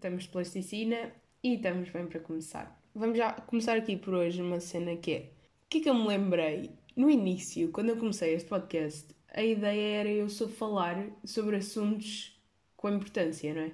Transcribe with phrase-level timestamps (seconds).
[0.00, 1.12] estamos de plasticina
[1.42, 2.80] e estamos bem para começar.
[2.94, 5.18] Vamos já começar aqui por hoje uma cena que é.
[5.18, 6.70] O que é que eu me lembrei?
[6.96, 12.40] No início, quando eu comecei este podcast, a ideia era eu só falar sobre assuntos
[12.76, 13.72] com importância, não é?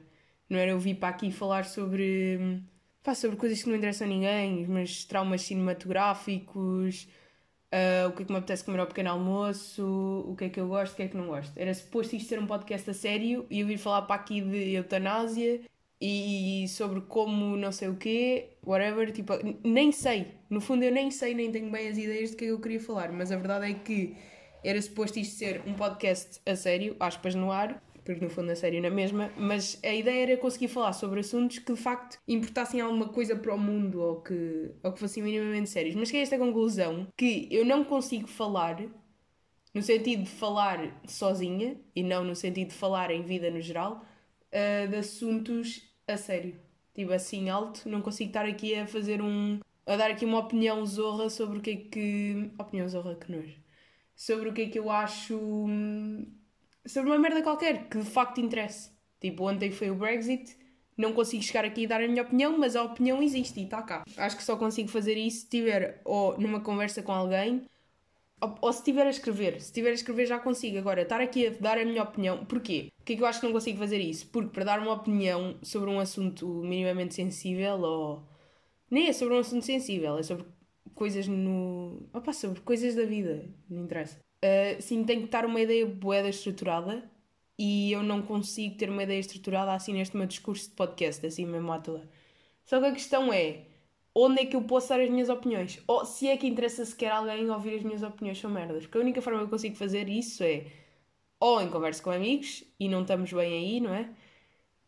[0.50, 2.60] Não era eu vir para aqui falar sobre.
[3.04, 7.06] Pá, sobre coisas que não interessam a ninguém, mas traumas cinematográficos,
[7.72, 10.58] uh, o que é que me apetece comer ao pequeno almoço, o que é que
[10.58, 11.56] eu gosto, o que é que não gosto.
[11.56, 14.74] Era suposto isto ser um podcast a sério e eu vir falar para aqui de
[14.74, 15.60] eutanásia
[16.00, 19.32] e sobre como não sei o quê, whatever, tipo,
[19.64, 20.34] nem sei.
[20.50, 23.10] No fundo eu nem sei, nem tenho bem as ideias de que eu queria falar,
[23.12, 24.16] mas a verdade é que
[24.62, 28.56] era suposto isto ser um podcast a sério, aspas no ar, porque no fundo a
[28.56, 32.80] sério na mesma, mas a ideia era conseguir falar sobre assuntos que de facto importassem
[32.80, 35.96] alguma coisa para o mundo ou que, ou que fossem minimamente sérios.
[35.96, 38.80] Mas que é esta conclusão que eu não consigo falar
[39.74, 44.04] no sentido de falar sozinha e não no sentido de falar em vida no geral
[44.52, 46.54] uh, de assuntos a sério.
[46.94, 49.60] Tipo assim alto, não consigo estar aqui a fazer um.
[49.86, 52.50] a dar aqui uma opinião zorra sobre o que é que.
[52.58, 53.56] Opinião zorra que nojo.
[54.14, 55.36] Sobre o que é que eu acho.
[55.36, 56.26] Hum,
[56.86, 58.90] sobre uma merda qualquer que de facto interesse.
[59.20, 60.56] Tipo, ontem foi o Brexit,
[60.96, 63.82] não consigo chegar aqui e dar a minha opinião, mas a opinião existe e está
[63.82, 64.04] cá.
[64.16, 67.66] Acho que só consigo fazer isso se estiver ou numa conversa com alguém
[68.40, 69.60] ou, se estiver a escrever.
[69.60, 70.78] Se estiver a escrever já consigo.
[70.78, 72.44] Agora, estar aqui a dar a minha opinião.
[72.44, 72.90] Porquê?
[72.98, 74.26] Porquê que eu acho que não consigo fazer isso?
[74.28, 78.28] Porque para dar uma opinião sobre um assunto minimamente sensível ou.
[78.90, 80.46] Nem é sobre um assunto sensível, é sobre
[80.94, 82.08] coisas no.
[82.12, 83.48] Opa, sobre coisas da vida.
[83.68, 84.18] Não interessa.
[84.44, 87.10] Uh, sim, tem que estar uma ideia boeda estruturada
[87.58, 91.46] e eu não consigo ter uma ideia estruturada assim neste meu discurso de podcast, assim
[91.46, 92.06] mesmo à toa.
[92.64, 93.64] Só que a questão é
[94.18, 95.82] onde é que eu posso dar as minhas opiniões.
[95.86, 98.84] Ou se é que interessa sequer alguém ouvir as minhas opiniões são merdas.
[98.84, 100.66] Porque a única forma que eu consigo fazer isso é
[101.38, 104.08] ou em conversa com amigos e não estamos bem aí, não é?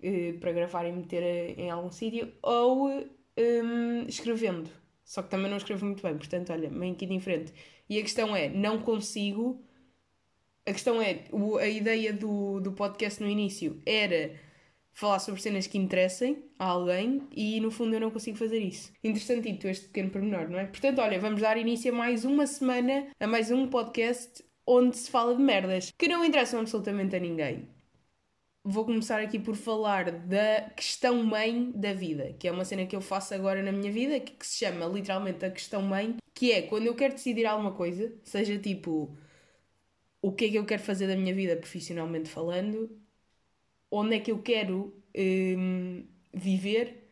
[0.01, 4.71] Uh, para gravar e meter em algum sítio, ou um, escrevendo.
[5.05, 7.53] Só que também não escrevo muito bem, portanto, olha, meio que diferente.
[7.89, 9.63] E a questão é, não consigo.
[10.65, 11.25] A questão é,
[11.61, 14.35] a ideia do, do podcast no início era
[14.99, 18.93] falar sobre cenas que interessem a alguém e no fundo eu não consigo fazer isso.
[19.05, 20.67] Interessantito este pequeno pormenor, não é?
[20.67, 25.09] Portanto, olha, vamos dar início a mais uma semana, a mais um podcast onde se
[25.09, 27.69] fala de merdas que não interessam absolutamente a ninguém.
[28.65, 32.97] Vou começar aqui por falar da questão mãe da vida, que é uma cena que
[32.97, 36.63] eu faço agora na minha vida, que se chama literalmente a questão mãe, que é
[36.63, 39.17] quando eu quero decidir alguma coisa, seja tipo
[40.21, 43.01] o que é que eu quero fazer da minha vida profissionalmente falando,
[43.91, 47.09] onde é que eu quero um, viver,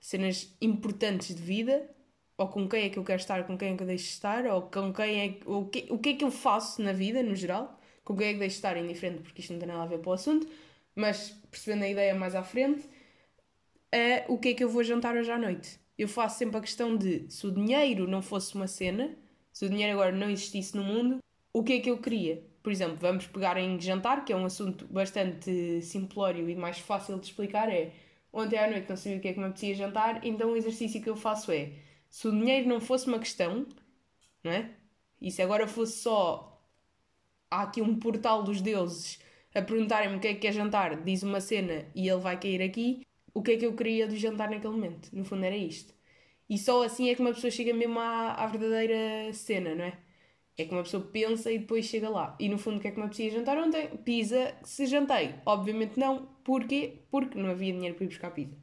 [0.00, 1.90] cenas importantes de vida,
[2.38, 4.46] ou com quem é que eu quero estar, com quem é que eu deixo estar,
[4.46, 7.34] ou com quem é o que, o que é que eu faço na vida, no
[7.34, 10.00] geral, com quem é que deixo estar indiferente, porque isto não tem nada a ver
[10.00, 10.46] com o assunto,
[10.94, 12.88] mas percebendo a ideia mais à frente,
[13.90, 15.80] é o que é que eu vou jantar hoje à noite.
[15.96, 19.16] Eu faço sempre a questão de se o dinheiro não fosse uma cena,
[19.52, 21.18] se o dinheiro agora não existisse no mundo,
[21.52, 22.44] o que é que eu queria?
[22.66, 27.16] Por exemplo, vamos pegar em jantar, que é um assunto bastante simplório e mais fácil
[27.16, 27.68] de explicar.
[27.72, 27.92] É
[28.32, 31.00] ontem à noite não sabia o que é que me apetecia jantar, então o exercício
[31.00, 31.74] que eu faço é
[32.10, 33.68] se o dinheiro não fosse uma questão,
[34.42, 34.74] não é?
[35.20, 36.60] E se agora fosse só
[37.48, 39.20] há aqui um portal dos deuses
[39.54, 42.60] a perguntarem-me o que é que é jantar, diz uma cena e ele vai cair
[42.62, 45.08] aqui, o que é que eu queria do jantar naquele momento?
[45.12, 45.94] No fundo era isto.
[46.50, 50.05] E só assim é que uma pessoa chega mesmo à, à verdadeira cena, não é?
[50.58, 52.34] É que uma pessoa pensa e depois chega lá.
[52.40, 53.88] E no fundo, o que é que me apetecia jantar ontem?
[54.04, 54.54] Pizza.
[54.62, 55.34] Se jantei?
[55.44, 56.26] Obviamente não.
[56.42, 57.02] Porquê?
[57.10, 58.56] Porque não havia dinheiro para ir buscar pizza.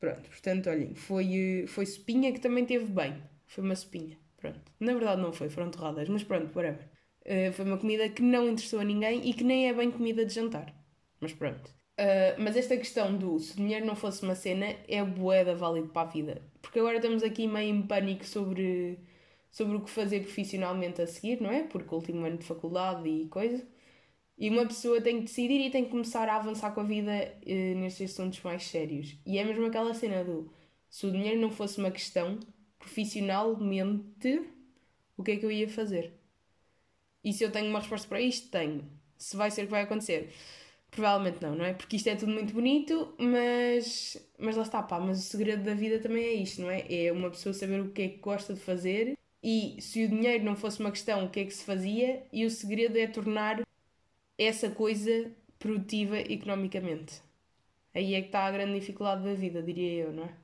[0.00, 3.22] Pronto, portanto, olhem, foi, foi sopinha que também teve bem.
[3.46, 4.18] Foi uma sopinha.
[4.38, 4.60] Pronto.
[4.80, 6.88] Na verdade não foi, foram torradas, mas pronto, whatever.
[7.26, 10.24] Uh, foi uma comida que não interessou a ninguém e que nem é bem comida
[10.24, 10.74] de jantar.
[11.20, 11.68] Mas pronto.
[12.00, 15.88] Uh, mas esta questão do se o dinheiro não fosse uma cena é boeda válida
[15.88, 16.42] para a vida.
[16.62, 18.98] Porque agora estamos aqui meio em pânico sobre
[19.50, 21.62] sobre o que fazer profissionalmente a seguir, não é?
[21.64, 23.66] Porque o último ano de faculdade e coisa.
[24.38, 27.12] E uma pessoa tem que decidir e tem que começar a avançar com a vida
[27.46, 29.16] eh, nestes assuntos mais sérios.
[29.26, 30.50] E é mesmo aquela cena do
[30.88, 32.38] se o dinheiro não fosse uma questão,
[32.78, 34.42] profissionalmente,
[35.16, 36.14] o que é que eu ia fazer?
[37.22, 38.50] E se eu tenho uma resposta para isto?
[38.50, 38.90] Tenho.
[39.18, 40.32] Se vai ser o que vai acontecer?
[40.90, 41.74] Provavelmente não, não é?
[41.74, 44.98] Porque isto é tudo muito bonito, mas, mas lá está, pá.
[44.98, 46.86] Mas o segredo da vida também é isto, não é?
[46.90, 50.44] É uma pessoa saber o que é que gosta de fazer e se o dinheiro
[50.44, 52.22] não fosse uma questão, o que é que se fazia?
[52.32, 53.62] E o segredo é tornar
[54.38, 57.22] essa coisa produtiva economicamente.
[57.94, 60.34] Aí é que está a grande dificuldade da vida, diria eu, não é?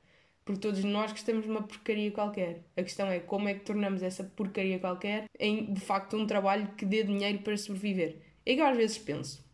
[0.43, 2.63] Porque todos nós gostamos de uma porcaria qualquer.
[2.75, 6.73] A questão é como é que tornamos essa porcaria qualquer em, de facto, um trabalho
[6.75, 8.17] que dê dinheiro para sobreviver.
[8.45, 9.45] É que eu às vezes penso.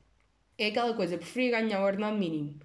[0.58, 2.60] É aquela coisa, preferia ganhar o ordenado mínimo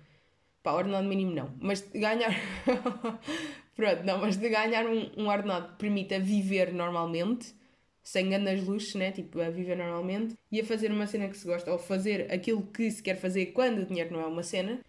[0.63, 1.55] Pá, ordenado mínimo não.
[1.61, 2.31] Mas de ganhar.
[3.75, 7.55] Pronto, não, mas de ganhar um, um ordenado que permita viver normalmente,
[8.03, 9.13] sem grandes luxos, né?
[9.13, 12.63] Tipo, a viver normalmente e a fazer uma cena que se gosta, ou fazer aquilo
[12.67, 14.81] que se quer fazer quando o dinheiro não é uma cena,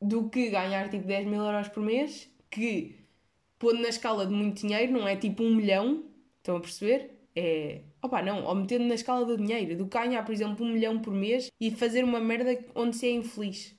[0.00, 2.96] do que ganhar tipo 10 mil euros por mês, que
[3.58, 6.04] pondo na escala de muito dinheiro, não é tipo um milhão,
[6.38, 7.10] estão a perceber?
[7.34, 7.82] É.
[8.02, 10.98] Opa, não, ou metendo na escala do dinheiro, do que ganhar, por exemplo, um milhão
[11.00, 13.75] por mês e fazer uma merda onde se é infeliz.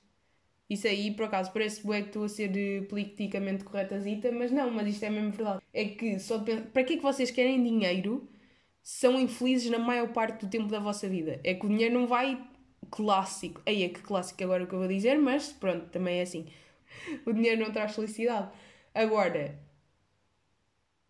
[0.68, 4.70] Isso aí, por acaso, parece bué que estou a ser eh, politicamente corretazita, mas não,
[4.70, 5.62] mas isto é mesmo verdade.
[5.72, 6.60] É que só de...
[6.62, 8.28] para que é que vocês querem dinheiro
[8.82, 11.40] são infelizes na maior parte do tempo da vossa vida?
[11.44, 12.38] É que o dinheiro não vai
[12.90, 13.62] clássico.
[13.66, 16.46] Aí é que clássico agora o que eu vou dizer, mas pronto, também é assim.
[17.26, 18.50] O dinheiro não traz felicidade.
[18.94, 19.58] Agora,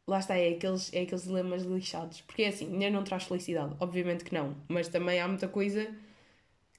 [0.07, 2.21] lá está, é aqueles, é aqueles dilemas lixados.
[2.23, 3.75] Porque é assim, dinheiro não traz felicidade.
[3.81, 4.57] Obviamente que não.
[4.69, 5.95] Mas também há muita coisa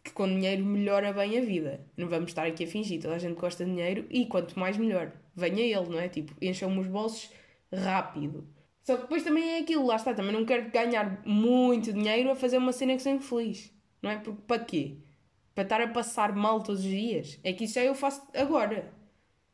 [0.03, 1.85] que com dinheiro melhora bem a vida.
[1.97, 4.77] Não vamos estar aqui a fingir, toda a gente gosta de dinheiro e quanto mais
[4.77, 5.11] melhor.
[5.35, 6.07] Venha ele, não é?
[6.07, 7.29] Tipo, encham-me os bolsos
[7.73, 8.47] rápido.
[8.83, 12.35] Só que depois também é aquilo, lá está, também não quero ganhar muito dinheiro a
[12.35, 13.71] fazer uma cena que sou feliz.
[14.01, 14.17] Não é?
[14.17, 14.97] Porque para quê?
[15.53, 17.39] Para estar a passar mal todos os dias?
[17.43, 18.91] É que isso já eu faço agora.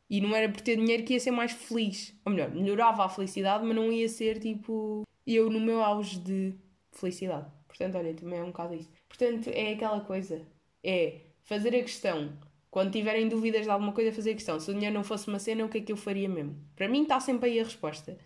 [0.08, 2.14] E não era por ter dinheiro que ia ser mais feliz.
[2.24, 6.54] Ou melhor, melhorava a felicidade, mas não ia ser tipo eu no meu auge de
[6.92, 7.50] felicidade.
[7.66, 8.88] Portanto, olha, também é um bocado isso.
[9.16, 10.42] Portanto, é aquela coisa.
[10.84, 12.32] É fazer a questão.
[12.70, 14.60] Quando tiverem dúvidas de alguma coisa, fazer a questão.
[14.60, 16.56] Se o dinheiro não fosse uma cena, o que é que eu faria mesmo?
[16.76, 18.18] Para mim está sempre aí a resposta.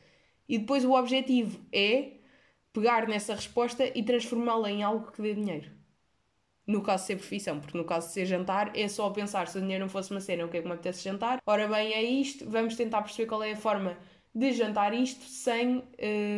[0.48, 2.14] E depois o objetivo é
[2.72, 5.70] pegar nessa resposta e transformá-la em algo que dê dinheiro.
[6.66, 9.58] No caso de ser profissão, porque no caso de ser jantar, é só pensar se
[9.58, 11.40] o dinheiro não fosse uma cena, o que é que me apetece jantar.
[11.46, 13.96] Ora bem, é isto, vamos tentar perceber qual é a forma
[14.34, 15.82] de jantar isto sem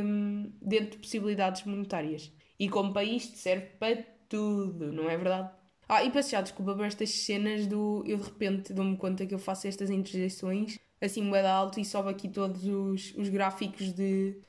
[0.05, 2.33] hum, dentro de possibilidades monetárias.
[2.59, 5.51] E como para isto serve para tudo, não é verdade?
[5.89, 8.03] Ah, e peço já desculpa por estas cenas do.
[8.07, 12.11] Eu de repente dou-me conta que eu faço estas interjeições assim, moeda alto e sobe
[12.11, 14.41] aqui todos os, os gráficos de,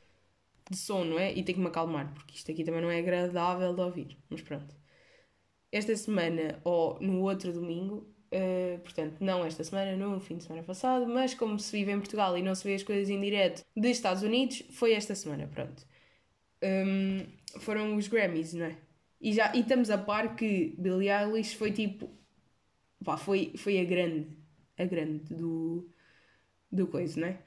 [0.69, 1.31] de som, não é?
[1.33, 4.17] E tenho que me acalmar, porque isto aqui também não é agradável de ouvir.
[4.29, 4.75] Mas pronto.
[5.71, 10.63] Esta semana, ou no outro domingo, uh, portanto, não esta semana, no fim de semana
[10.63, 13.65] passado, mas como se vive em Portugal e não se vê as coisas em direto
[13.75, 15.83] dos Estados Unidos, foi esta semana, pronto.
[16.63, 17.25] Um,
[17.59, 18.77] foram os Grammys, não é?
[19.23, 22.11] E, já, e estamos a par que Billie Eilish foi tipo.
[23.03, 24.27] Pá, foi, foi a grande.
[24.77, 25.89] A grande do.
[26.69, 27.39] do coisa, não é?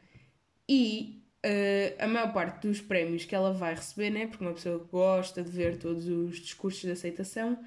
[0.69, 4.26] E uh, a maior parte dos prémios que ela vai receber, né?
[4.26, 7.58] Porque uma pessoa gosta de ver todos os discursos de aceitação,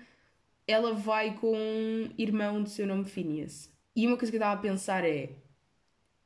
[0.68, 3.72] ela vai com um irmão do seu nome Phineas.
[3.96, 5.30] E uma coisa que eu estava a pensar é.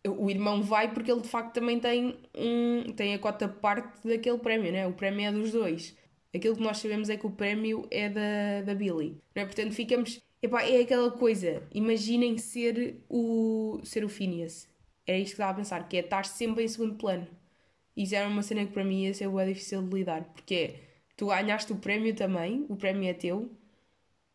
[0.05, 4.37] O irmão vai porque ele de facto também tem, um, tem a cota parte daquele
[4.37, 4.87] prémio, né?
[4.87, 5.95] O prémio é dos dois.
[6.33, 9.21] Aquilo que nós sabemos é que o prémio é da, da Billy.
[9.35, 9.45] Não é?
[9.45, 10.21] Portanto, ficamos.
[10.41, 11.61] Epá, é aquela coisa.
[11.73, 14.67] Imaginem ser o, ser o Phineas.
[15.05, 17.27] Era isto que estava a pensar, que é estar sempre em segundo plano.
[17.95, 20.23] Isso era uma cena que para mim ia ser bem difícil de lidar.
[20.33, 20.79] Porque é,
[21.15, 23.49] tu ganhaste o prémio também, o prémio é teu,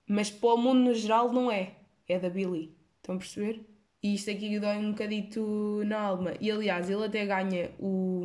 [0.06, 1.74] mas para o mundo no geral não é.
[2.08, 2.74] É da Billy.
[2.98, 3.60] Estão a perceber?
[4.02, 6.34] E isto aqui dói um bocadito na alma.
[6.40, 8.24] E aliás, ele até ganha o,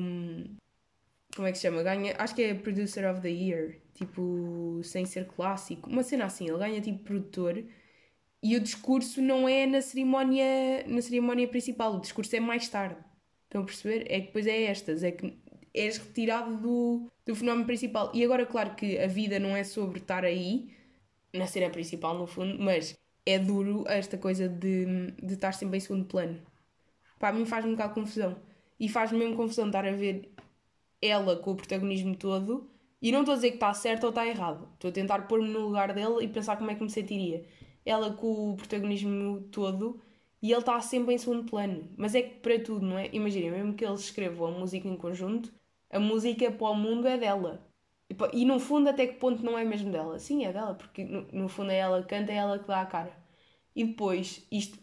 [1.36, 1.84] como é que se chama?
[1.84, 6.48] Ganha, acho que é Producer of the Year, tipo, sem ser clássico, uma cena assim,
[6.48, 7.64] ele ganha tipo produtor
[8.42, 12.98] e o discurso não é na cerimónia, na cerimónia principal, o discurso é mais tarde.
[13.46, 14.06] Estão a perceber?
[14.10, 15.38] É que depois é estas, é que
[15.74, 18.12] és retirado do, do fenómeno principal.
[18.13, 20.70] E agora, claro que a vida não é sobre estar aí,
[21.34, 25.80] na cena principal, no fundo, mas é duro esta coisa de, de estar sempre em
[25.80, 26.42] segundo plano.
[27.18, 28.36] Para mim faz-me um bocado confusão.
[28.80, 30.34] E faz-me mesmo confusão estar a ver
[31.03, 32.69] ela com o protagonismo todo
[33.01, 34.69] e não estou a dizer que está certo ou está errado.
[34.75, 37.45] Estou a tentar pôr-me no lugar dele e pensar como é que me sentiria.
[37.86, 40.01] Ela com o protagonismo todo
[40.41, 41.89] e ele está sempre em segundo plano.
[41.98, 43.10] Mas é que para tudo, não é?
[43.12, 45.53] Imaginem, mesmo que eles escrevam a música em conjunto,
[45.89, 47.67] a música para o mundo é dela.
[48.31, 50.19] E no fundo, até que ponto não é mesmo dela?
[50.19, 52.81] Sim, é dela, porque no, no fundo é ela que canta, é ela que dá
[52.81, 53.17] a cara.
[53.75, 54.77] E depois, isto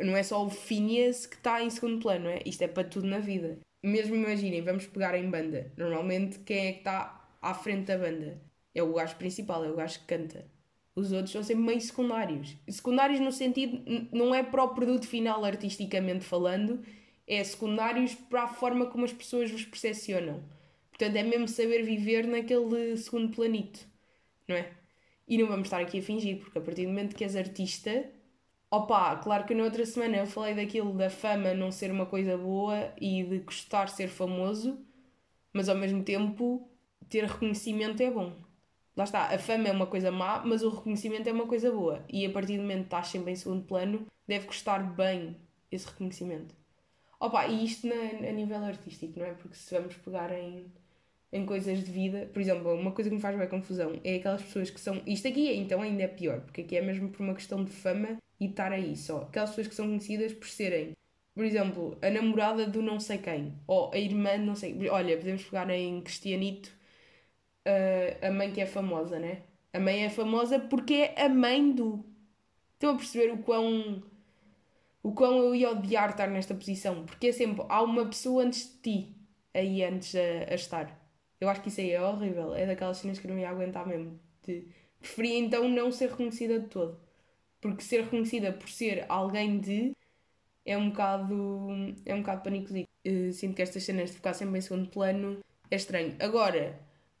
[0.00, 2.40] não é só o Phineas que está em segundo plano, não é?
[2.44, 5.72] Isto é para tudo na vida mesmo imaginem, vamos pegar em banda.
[5.76, 8.40] Normalmente quem é que está à frente da banda?
[8.74, 10.46] É o gajo principal, é o gajo que canta.
[10.94, 12.56] Os outros são sempre meio secundários.
[12.68, 13.80] Secundários no sentido,
[14.12, 16.82] não é para o produto final artisticamente falando,
[17.26, 20.42] é secundários para a forma como as pessoas vos percepcionam.
[20.90, 23.86] Portanto, é mesmo saber viver naquele segundo planito,
[24.48, 24.72] não é?
[25.28, 28.10] E não vamos estar aqui a fingir, porque a partir do momento que és artista,
[28.70, 32.36] Opa, claro que na outra semana eu falei daquilo da fama não ser uma coisa
[32.36, 34.78] boa e de gostar de ser famoso,
[35.52, 36.70] mas ao mesmo tempo
[37.08, 38.36] ter reconhecimento é bom.
[38.96, 42.04] lá está, a fama é uma coisa má, mas o reconhecimento é uma coisa boa.
[42.08, 45.36] E a partir do momento que estás sempre em segundo plano, deve custar bem
[45.70, 46.54] esse reconhecimento.
[47.20, 49.34] Opa, e isto na, a nível artístico, não é?
[49.34, 50.72] Porque se vamos pegar em,
[51.32, 54.42] em coisas de vida, por exemplo, uma coisa que me faz bem confusão é aquelas
[54.42, 55.02] pessoas que são.
[55.06, 58.16] Isto aqui então ainda é pior, porque aqui é mesmo por uma questão de fama
[58.40, 59.22] e estar aí só.
[59.22, 60.96] Aquelas pessoas que são conhecidas por serem,
[61.34, 64.88] por exemplo, a namorada do não sei quem, ou a irmã de não sei.
[64.88, 66.72] Olha, podemos pegar em Cristianito
[67.66, 69.42] uh, a mãe que é famosa, né?
[69.72, 72.04] A mãe é famosa porque é a mãe do.
[72.74, 74.02] Estão a perceber o quão.
[75.02, 77.04] O quão eu ia odiar estar nesta posição?
[77.04, 77.64] Porque é sempre.
[77.68, 79.16] Há uma pessoa antes de ti
[79.54, 81.07] aí antes a, a estar.
[81.40, 82.54] Eu acho que isso aí é horrível.
[82.54, 84.18] É daquelas cenas que eu não ia aguentar mesmo.
[84.44, 84.66] De...
[85.00, 86.98] Preferia então não ser reconhecida de todo.
[87.60, 89.96] Porque ser reconhecida por ser alguém de.
[90.64, 91.68] É um bocado.
[92.04, 92.86] É um bocado panicozinho.
[93.06, 95.38] Uh, sinto que estas cenas de ficar sempre em segundo plano
[95.70, 96.16] é estranho.
[96.20, 96.78] Agora,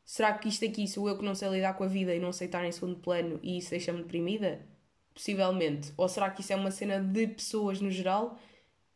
[0.08, 2.32] Será que isto aqui sou eu que não sei lidar com a vida e não
[2.32, 4.66] sei estar em segundo plano e isso deixa-me deprimida?
[5.12, 5.92] Possivelmente.
[5.98, 8.38] Ou será que isso é uma cena de pessoas no geral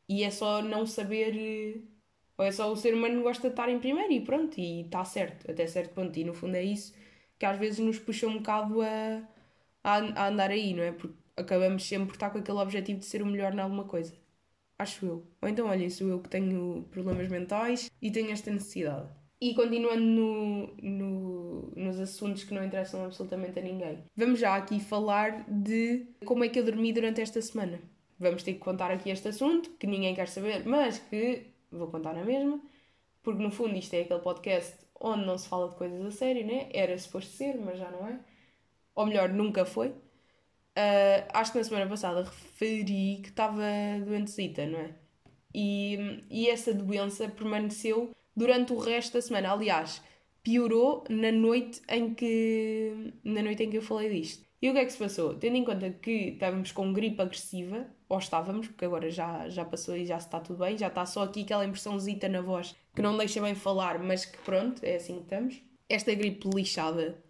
[0.08, 1.84] e é só não saber.
[2.38, 5.04] Ou é só o ser humano gosta de estar em primeiro e pronto, e está
[5.04, 6.18] certo, até certo ponto.
[6.18, 6.94] E no fundo é isso
[7.38, 9.22] que às vezes nos puxa um bocado a,
[9.82, 10.92] a, andar aí, não é?
[10.92, 14.14] Porque acabamos sempre por estar com aquele objetivo de ser o melhor em alguma coisa.
[14.78, 15.26] Acho eu.
[15.40, 19.08] Ou então, olha, sou eu que tenho problemas mentais e tenho esta necessidade.
[19.40, 24.78] E continuando no, no, nos assuntos que não interessam absolutamente a ninguém, vamos já aqui
[24.78, 27.80] falar de como é que eu dormi durante esta semana.
[28.20, 32.14] Vamos ter que contar aqui este assunto que ninguém quer saber, mas que vou contar
[32.14, 32.60] na mesma,
[33.22, 36.46] porque no fundo isto é aquele podcast onde não se fala de coisas a sério,
[36.46, 36.68] né?
[36.72, 38.20] Era suposto ser, mas já não é.
[38.94, 39.88] Ou melhor, nunca foi.
[39.88, 43.62] Uh, acho que na semana passada referi que estava
[44.04, 44.94] doentezita, não é?
[45.54, 49.52] E, e essa doença permaneceu durante o resto da semana.
[49.52, 50.02] Aliás,
[50.42, 54.46] piorou na noite em que na noite em que eu falei disto.
[54.62, 55.34] E o que é que se passou?
[55.34, 59.96] Tendo em conta que estávamos com gripe agressiva, ou estávamos, porque agora já, já passou
[59.96, 63.16] e já está tudo bem, já está só aqui aquela impressãozita na voz que não
[63.16, 65.60] deixa bem falar, mas que pronto, é assim que estamos.
[65.88, 67.20] Esta gripe lixada,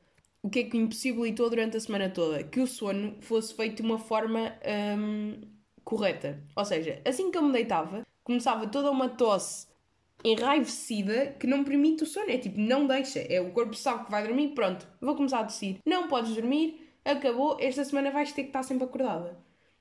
[0.42, 2.42] o que é que impossibilitou durante a semana toda?
[2.42, 4.52] Que o sono fosse feito de uma forma
[4.98, 5.40] hum,
[5.82, 6.38] correta.
[6.54, 9.68] Ou seja, assim que eu me deitava, começava toda uma tosse
[10.22, 12.30] enraivecida que não permite o sono.
[12.30, 13.20] É tipo, não deixa.
[13.20, 15.78] É o corpo sabe que vai dormir, pronto, vou começar a tossir.
[15.86, 19.38] Não podes dormir, acabou, esta semana vais ter que estar sempre acordada.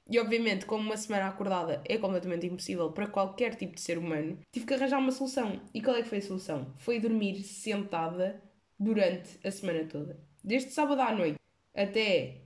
[0.09, 4.39] E obviamente, como uma semana acordada é completamente impossível para qualquer tipo de ser humano,
[4.51, 5.61] tive que arranjar uma solução.
[5.73, 6.73] E qual é que foi a solução?
[6.77, 8.41] Foi dormir sentada
[8.77, 10.19] durante a semana toda.
[10.43, 11.39] Desde sábado à noite
[11.73, 12.41] até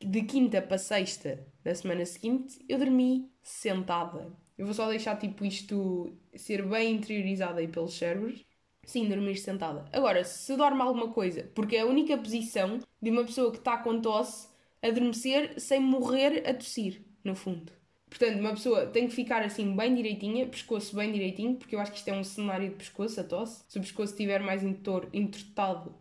[0.00, 4.32] de quinta para sexta da semana seguinte, eu dormi sentada.
[4.56, 8.44] Eu vou só deixar tipo isto ser bem interiorizado aí pelos cérebros.
[8.88, 9.84] Sim, dormir sentada.
[9.92, 13.76] Agora, se dorme alguma coisa, porque é a única posição de uma pessoa que está
[13.76, 14.48] com tosse
[14.82, 17.70] adormecer sem morrer a tossir, no fundo.
[18.08, 21.92] Portanto, uma pessoa tem que ficar assim bem direitinha, pescoço bem direitinho, porque eu acho
[21.92, 23.62] que isto é um cenário de pescoço, a tosse.
[23.68, 25.94] Se o pescoço estiver mais entortado,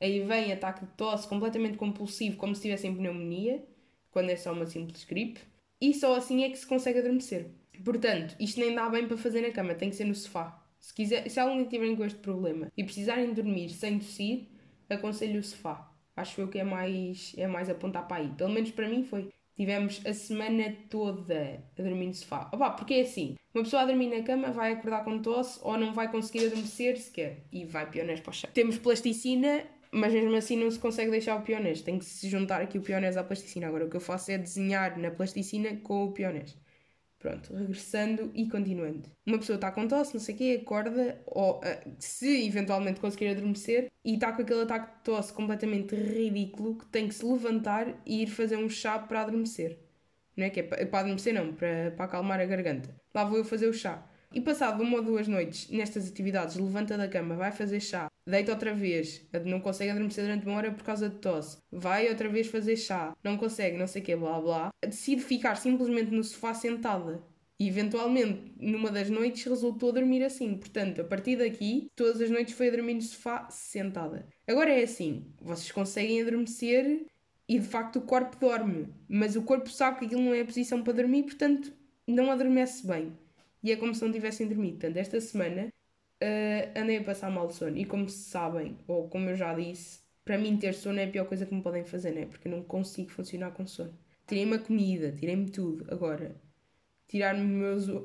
[0.00, 3.62] aí vem ataque de tosse completamente compulsivo, como se estivesse em pneumonia,
[4.10, 5.40] quando é só uma simples gripe.
[5.78, 7.50] E só assim é que se consegue adormecer.
[7.84, 10.63] Portanto, isto nem dá bem para fazer na cama, tem que ser no sofá.
[10.84, 14.48] Se, quiser, se alguém tiverem com este problema e precisarem dormir sem tossir,
[14.90, 15.90] aconselho o sofá.
[16.14, 18.28] Acho eu que é mais, é mais apontar para aí.
[18.36, 19.30] Pelo menos para mim foi.
[19.56, 22.50] Tivemos a semana toda a dormir no sofá.
[22.52, 25.78] Opa, porque é assim: uma pessoa a dormir na cama vai acordar com tosse ou
[25.78, 28.50] não vai conseguir adormecer sequer e vai pionés para o chão.
[28.52, 31.80] Temos plasticina, mas mesmo assim não se consegue deixar o pionés.
[31.80, 33.68] Tem que se juntar aqui o pionés à plasticina.
[33.68, 36.54] Agora o que eu faço é desenhar na plasticina com o pionés.
[37.24, 39.10] Pronto, regressando e continuando.
[39.24, 41.62] Uma pessoa está com tosse, não sei o quê, acorda, ou uh,
[41.98, 47.08] se eventualmente conseguir adormecer, e está com aquele ataque de tosse completamente ridículo que tem
[47.08, 49.78] que se levantar e ir fazer um chá para adormecer.
[50.36, 52.94] Não é que é para, para adormecer, não, para, para acalmar a garganta.
[53.14, 54.06] Lá vou eu fazer o chá.
[54.34, 58.50] E passado uma ou duas noites nestas atividades, levanta da cama, vai fazer chá, deita
[58.50, 62.48] outra vez, não consegue adormecer durante uma hora por causa de tosse, vai outra vez
[62.48, 66.52] fazer chá, não consegue, não sei o que, blá blá, decide ficar simplesmente no sofá
[66.52, 67.22] sentada.
[67.60, 70.56] E eventualmente, numa das noites, resultou dormir assim.
[70.56, 74.26] Portanto, a partir daqui, todas as noites foi a dormir no sofá sentada.
[74.48, 77.06] Agora é assim: vocês conseguem adormecer
[77.48, 80.44] e de facto o corpo dorme, mas o corpo sabe que aquilo não é a
[80.44, 81.72] posição para dormir, portanto,
[82.08, 83.12] não adormece bem
[83.64, 84.78] e é como se não tivessem dormido.
[84.78, 85.72] Portanto, esta semana
[86.22, 90.00] uh, andei a passar mal de sono e como sabem, ou como eu já disse,
[90.24, 92.26] para mim ter sono é a pior coisa que me podem fazer, né?
[92.26, 93.98] Porque eu não consigo funcionar com sono.
[94.26, 95.86] Tirei-me a comida, tirei-me tudo.
[95.92, 96.36] Agora,
[97.08, 97.44] tirar-me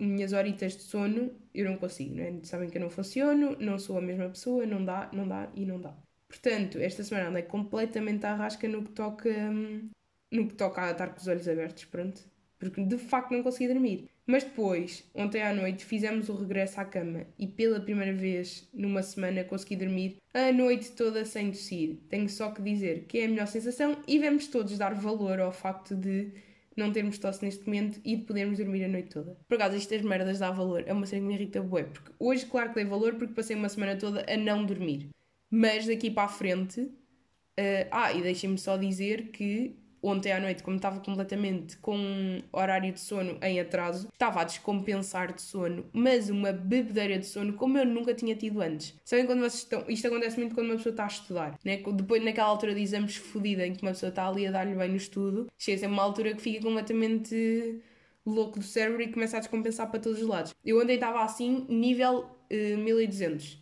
[0.01, 2.39] minhas horitas de sono, eu não consigo, né?
[2.43, 5.65] Sabem que eu não funciono, não sou a mesma pessoa, não dá, não dá e
[5.65, 5.95] não dá.
[6.27, 9.89] Portanto, esta semana andei completamente à rasca no que toca, hum,
[10.31, 12.21] no que toca a estar com os olhos abertos, pronto.
[12.59, 14.09] Porque de facto não consegui dormir.
[14.27, 19.01] Mas depois, ontem à noite, fizemos o regresso à cama e pela primeira vez numa
[19.01, 21.97] semana consegui dormir a noite toda sem tossir.
[22.09, 25.51] Tenho só que dizer que é a melhor sensação e vamos todos dar valor ao
[25.51, 26.31] facto de
[26.75, 29.35] não termos tosse neste momento e de podermos dormir a noite toda.
[29.47, 30.83] Por acaso, isto das merdas dá valor.
[30.85, 33.55] É uma cena que me irrita bué, porque hoje, claro que dei valor porque passei
[33.55, 35.09] uma semana toda a não dormir.
[35.49, 36.81] Mas daqui para a frente.
[36.81, 42.41] Uh, ah, e deixem-me só dizer que ontem à noite, como estava completamente com um
[42.51, 47.53] horário de sono em atraso, estava a descompensar de sono, mas uma bebedeira de sono
[47.53, 48.95] como eu nunca tinha tido antes.
[49.03, 49.83] Sabem quando vocês estão.
[49.87, 51.77] Isto acontece muito quando uma pessoa está a estudar, né?
[51.93, 54.89] Depois, naquela altura de exames fodida em que uma pessoa está ali a dar-lhe bem
[54.89, 57.81] no estudo, chega a uma altura que fica completamente
[58.25, 60.53] louco do cérebro e começa a descompensar para todos os lados.
[60.63, 63.61] Eu ontem estava assim, nível uh, 1200.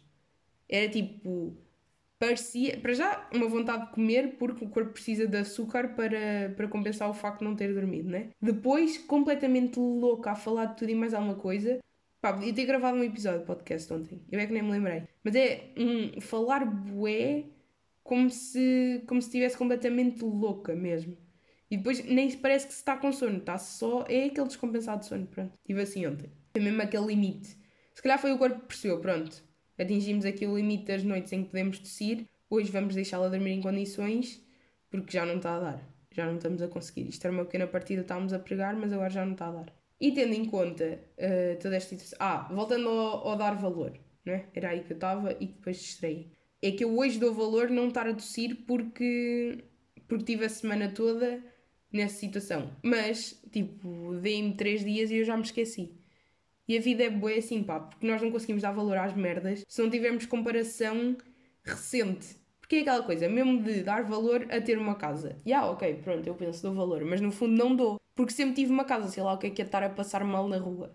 [0.70, 1.56] Era tipo
[2.20, 6.68] parecia, para já, uma vontade de comer, porque o corpo precisa de açúcar para, para
[6.68, 8.30] compensar o facto de não ter dormido, né?
[8.42, 11.80] Depois, completamente louca a falar de tudo e mais alguma coisa.
[12.20, 15.04] Pá, podia ter gravado um episódio de podcast ontem, eu é que nem me lembrei.
[15.24, 17.46] Mas é um falar bué
[18.04, 21.16] como se, como se estivesse completamente louca mesmo.
[21.70, 24.06] E depois nem parece que se está com sono, está só.
[24.08, 25.60] É aquele descompensado de sono, pronto.
[25.66, 26.32] Tive assim ontem.
[26.54, 27.58] É mesmo aquele limite.
[27.94, 29.47] Se calhar foi o corpo que percebeu, pronto
[29.78, 33.62] atingimos aqui o limite das noites em que podemos tossir, hoje vamos deixá-la dormir em
[33.62, 34.44] condições,
[34.90, 35.98] porque já não está a dar.
[36.12, 37.08] Já não estamos a conseguir.
[37.08, 39.74] Isto era uma pequena partida, estávamos a pregar, mas agora já não está a dar.
[40.00, 42.18] E tendo em conta uh, toda esta situação.
[42.20, 43.94] Ah, voltando ao, ao, dar valor,
[44.26, 44.46] não é?
[44.54, 46.32] Era aí que eu estava e depois distraí.
[46.62, 49.64] É que eu hoje dou valor não estar a tossir porque,
[50.08, 51.44] porque tive a semana toda
[51.92, 52.72] nessa situação.
[52.84, 55.92] Mas, tipo, dei-me três dias e eu já me esqueci.
[56.68, 59.64] E a vida é boa assim, pá, porque nós não conseguimos dar valor às merdas
[59.68, 61.16] se não tivermos comparação
[61.64, 62.36] recente.
[62.60, 65.38] Porque é aquela coisa, mesmo de dar valor a ter uma casa.
[65.46, 67.98] E ah, ok, pronto, eu penso, dou valor, mas no fundo não dou.
[68.14, 70.24] Porque sempre tive uma casa, sei lá o que é que é estar a passar
[70.26, 70.94] mal na rua.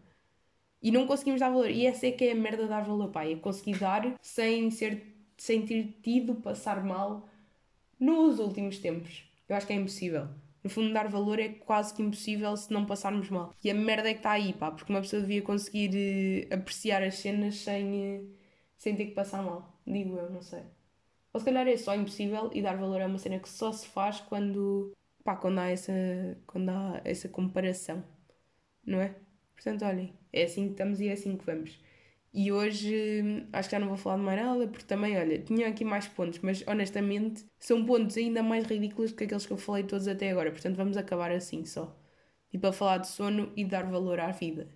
[0.82, 1.70] E não conseguimos dar valor.
[1.70, 3.24] E essa é que é a merda de dar valor, pá.
[3.24, 5.02] É conseguir dar sem, ser,
[5.38, 7.28] sem ter tido passar mal
[7.98, 9.24] nos últimos tempos.
[9.48, 10.28] Eu acho que é impossível.
[10.62, 13.52] No fundo, dar valor é quase que impossível se não passarmos mal.
[13.64, 17.02] E a merda é que está aí, pá, porque uma pessoa devia conseguir uh, apreciar
[17.02, 18.30] as cenas sem, uh,
[18.76, 19.80] sem ter que passar mal.
[19.86, 20.62] Digo eu, não sei.
[21.32, 23.86] Ou se calhar é só impossível e dar valor a uma cena que só se
[23.88, 24.92] faz quando,
[25.24, 25.92] pá, quando há essa,
[26.46, 28.04] quando há essa comparação.
[28.86, 29.14] Não é?
[29.54, 31.78] Portanto, olhem, é assim que estamos e é assim que vamos.
[32.34, 35.38] E hoje hum, acho que já não vou falar de mais nada, porque também, olha,
[35.42, 39.58] tinha aqui mais pontos, mas honestamente são pontos ainda mais ridículos que aqueles que eu
[39.58, 40.50] falei todos até agora.
[40.50, 41.94] Portanto, vamos acabar assim só.
[42.50, 44.74] Tipo, a falar de sono e dar valor à vida.